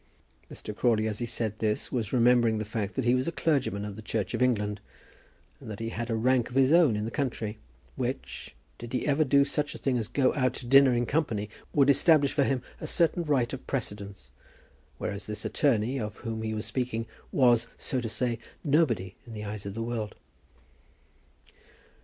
Mr. 0.49 0.75
Crawley 0.75 1.05
as 1.07 1.19
he 1.19 1.27
said 1.27 1.59
this 1.59 1.91
was 1.91 2.11
remembering 2.11 2.57
the 2.57 2.65
fact 2.65 2.95
that 2.95 3.05
he 3.05 3.13
was 3.13 3.27
a 3.27 3.31
clergyman 3.31 3.85
of 3.85 3.95
the 3.95 4.01
Church 4.01 4.33
of 4.33 4.41
England, 4.41 4.81
and 5.59 5.69
that 5.69 5.79
he 5.79 5.89
had 5.89 6.09
a 6.09 6.15
rank 6.15 6.49
of 6.49 6.55
his 6.55 6.71
own 6.71 6.95
in 6.95 7.05
the 7.05 7.11
country, 7.11 7.59
which, 7.95 8.55
did 8.79 8.93
he 8.93 9.05
ever 9.05 9.23
do 9.23 9.45
such 9.45 9.75
a 9.75 9.77
thing 9.77 9.99
as 9.99 10.07
go 10.07 10.33
out 10.33 10.55
to 10.55 10.65
dinner 10.65 10.91
in 10.91 11.05
company, 11.05 11.51
would 11.71 11.87
establish 11.87 12.33
for 12.33 12.43
him 12.43 12.63
a 12.79 12.87
certain 12.87 13.23
right 13.23 13.53
of 13.53 13.67
precedence; 13.67 14.31
whereas 14.97 15.27
this 15.27 15.45
attorney, 15.45 15.99
of 15.99 16.15
whom 16.15 16.41
he 16.41 16.55
was 16.55 16.65
speaking, 16.65 17.05
was, 17.31 17.67
so 17.77 18.01
to 18.01 18.09
say, 18.09 18.39
nobody 18.63 19.13
in 19.27 19.33
the 19.33 19.45
eyes 19.45 19.67
of 19.67 19.75
the 19.75 19.83
world. 19.83 20.15